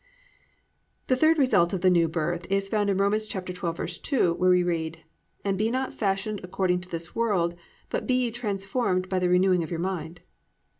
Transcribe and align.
3. 1.07 1.13
The 1.13 1.15
third 1.15 1.37
result 1.37 1.73
of 1.73 1.81
the 1.81 1.89
New 1.91 2.07
Birth 2.07 2.47
is 2.49 2.69
found 2.69 2.89
in 2.89 2.97
Rom. 2.97 3.11
12:2, 3.13 4.35
where 4.35 4.49
we 4.49 4.63
read, 4.63 5.03
+"And 5.45 5.59
be 5.59 5.69
not 5.69 5.93
fashioned 5.93 6.41
according 6.43 6.81
to 6.81 6.89
this 6.89 7.13
world: 7.13 7.53
but 7.91 8.07
be 8.07 8.15
ye 8.15 8.31
transformed 8.31 9.09
by 9.09 9.19
the 9.19 9.29
renewing 9.29 9.61
of 9.61 9.69
your 9.69 9.79
mind." 9.79 10.21